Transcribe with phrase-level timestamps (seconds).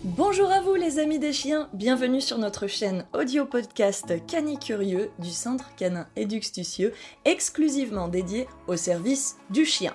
[0.00, 5.30] Bonjour à vous les amis des chiens, bienvenue sur notre chaîne audio podcast Canicurieux du
[5.30, 6.92] Centre Canin Éduxtucieux,
[7.24, 9.94] exclusivement dédié au service du chien.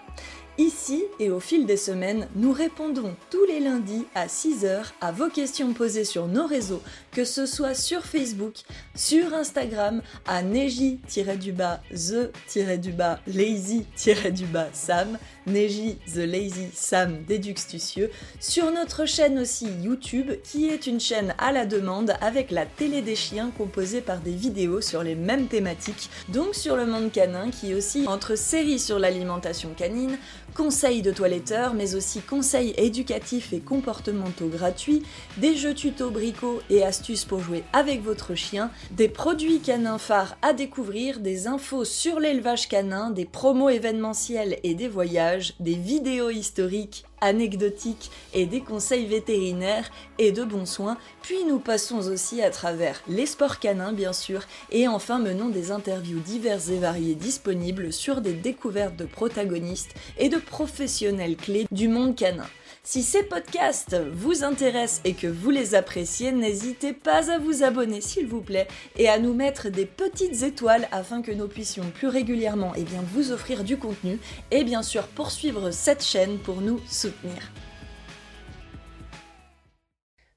[0.60, 5.30] Ici et au fil des semaines, nous répondons tous les lundis à 6h à vos
[5.30, 6.82] questions posées sur nos réseaux,
[7.12, 8.56] que ce soit sur Facebook,
[8.96, 19.38] sur Instagram, à neji-du-bas, the-du-bas, lazy-du-bas, Sam, Neji the Lazy Sam Déduxtucieux, sur notre chaîne
[19.38, 24.02] aussi YouTube, qui est une chaîne à la demande avec la télé des chiens composée
[24.02, 28.08] par des vidéos sur les mêmes thématiques, donc sur le monde canin qui est aussi
[28.08, 30.18] entre séries sur l'alimentation canine,
[30.56, 35.04] conseils de toiletteurs, mais aussi conseils éducatifs et comportementaux gratuits,
[35.38, 40.38] des jeux tuto bricots et astuces pour jouer avec votre chien, des produits canins phares
[40.42, 46.30] à découvrir, des infos sur l'élevage canin, des promos événementiels et des voyages, des vidéos
[46.30, 52.50] historiques anecdotiques et des conseils vétérinaires et de bons soins, puis nous passons aussi à
[52.50, 54.42] travers les sports canins bien sûr,
[54.72, 60.30] et enfin menons des interviews diverses et variées disponibles sur des découvertes de protagonistes et
[60.30, 62.48] de professionnels clés du monde canin.
[62.90, 68.00] Si ces podcasts vous intéressent et que vous les appréciez, n'hésitez pas à vous abonner
[68.00, 72.08] s'il vous plaît et à nous mettre des petites étoiles afin que nous puissions plus
[72.08, 74.20] régulièrement eh vous offrir du contenu
[74.52, 77.52] et bien sûr poursuivre cette chaîne pour nous soutenir.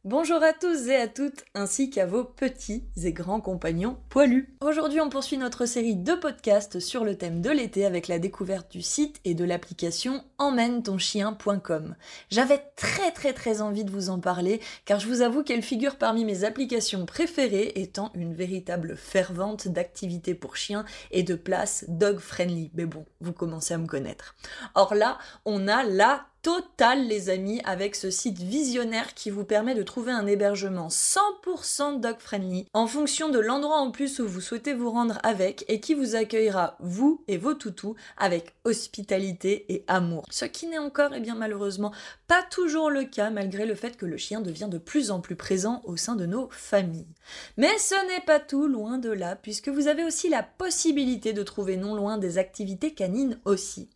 [0.05, 4.57] Bonjour à tous et à toutes, ainsi qu'à vos petits et grands compagnons poilus.
[4.63, 8.73] Aujourd'hui, on poursuit notre série de podcasts sur le thème de l'été avec la découverte
[8.73, 11.97] du site et de l'application emmène-ton-chien.com.
[12.31, 15.97] J'avais très très très envie de vous en parler car je vous avoue qu'elle figure
[15.97, 22.21] parmi mes applications préférées étant une véritable fervente d'activités pour chiens et de places dog
[22.21, 22.71] friendly.
[22.73, 24.35] Mais bon, vous commencez à me connaître.
[24.75, 29.75] Or là, on a la total les amis avec ce site visionnaire qui vous permet
[29.75, 34.41] de trouver un hébergement 100% dog friendly en fonction de l'endroit en plus où vous
[34.41, 39.85] souhaitez vous rendre avec et qui vous accueillera vous et vos toutous avec hospitalité et
[39.87, 40.25] amour.
[40.31, 41.93] Ce qui n'est encore et eh bien malheureusement
[42.27, 45.37] pas toujours le cas malgré le fait que le chien devient de plus en plus
[45.37, 47.15] présent au sein de nos familles.
[47.59, 51.43] Mais ce n'est pas tout loin de là puisque vous avez aussi la possibilité de
[51.43, 53.91] trouver non loin des activités canines aussi.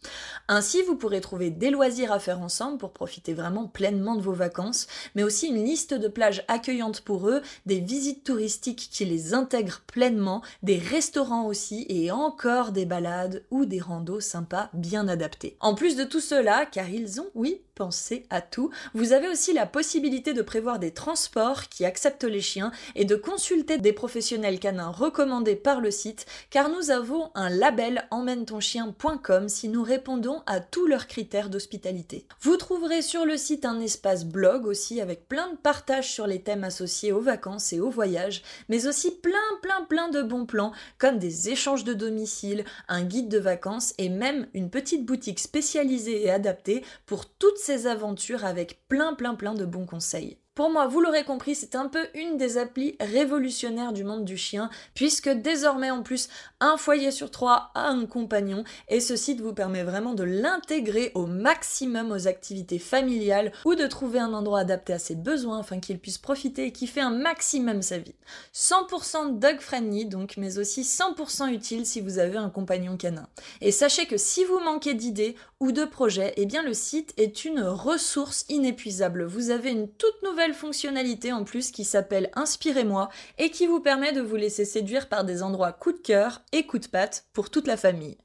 [0.48, 4.32] Ainsi vous pourrez trouver des loisirs à faire ensemble pour profiter vraiment pleinement de vos
[4.32, 9.34] vacances, mais aussi une liste de plages accueillantes pour eux, des visites touristiques qui les
[9.34, 15.56] intègrent pleinement, des restaurants aussi et encore des balades ou des randos sympas bien adaptés.
[15.60, 19.52] En plus de tout cela, car ils ont, oui, pensé à tout, vous avez aussi
[19.52, 24.60] la possibilité de prévoir des transports qui acceptent les chiens et de consulter des professionnels
[24.60, 30.60] canins recommandés par le site, car nous avons un label emmène-ton-chien.com si nous répondons à
[30.60, 32.26] tous leurs critères d'hospitalité.
[32.40, 36.42] Vous trouverez sur le site un espace blog aussi avec plein de partages sur les
[36.42, 40.72] thèmes associés aux vacances et aux voyages, mais aussi plein plein plein de bons plans
[40.98, 46.24] comme des échanges de domicile, un guide de vacances et même une petite boutique spécialisée
[46.24, 50.36] et adaptée pour toutes ces aventures avec plein plein plein de bons conseils.
[50.54, 54.36] Pour moi, vous l'aurez compris, c'est un peu une des applis révolutionnaires du monde du
[54.36, 56.28] chien, puisque désormais en plus,
[56.60, 61.10] un foyer sur trois a un compagnon, et ce site vous permet vraiment de l'intégrer
[61.16, 65.80] au maximum aux activités familiales ou de trouver un endroit adapté à ses besoins afin
[65.80, 68.14] qu'il puisse profiter et kiffer un maximum sa vie.
[68.54, 73.26] 100% dog friendly donc, mais aussi 100% utile si vous avez un compagnon canin.
[73.60, 77.44] Et sachez que si vous manquez d'idées ou de projets, eh bien le site est
[77.44, 79.24] une ressource inépuisable.
[79.24, 84.12] Vous avez une toute nouvelle fonctionnalité en plus qui s'appelle Inspirez-moi et qui vous permet
[84.12, 87.50] de vous laisser séduire par des endroits coup de cœur et coup de patte pour
[87.50, 88.18] toute la famille.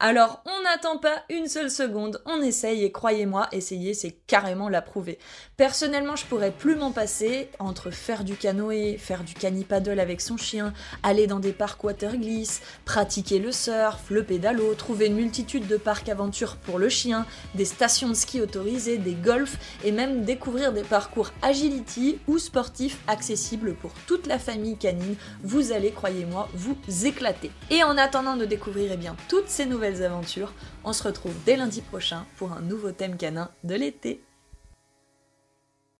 [0.00, 5.18] Alors, on n'attend pas une seule seconde, on essaye et croyez-moi, essayer c'est carrément l'approuver.
[5.56, 10.36] Personnellement, je pourrais plus m'en passer entre faire du canoë, faire du canipaddle avec son
[10.36, 15.76] chien, aller dans des parcs watergliss, pratiquer le surf, le pédalo, trouver une multitude de
[15.76, 20.72] parcs aventures pour le chien, des stations de ski autorisées, des golfs et même découvrir
[20.72, 25.16] des parcours agility ou sportifs accessibles pour toute la famille canine.
[25.42, 27.50] Vous allez, croyez-moi, vous éclater.
[27.70, 30.52] Et en attendant de découvrir eh bien toutes ces nouvelles aventures.
[30.84, 34.22] On se retrouve dès lundi prochain pour un nouveau thème canin de l'été.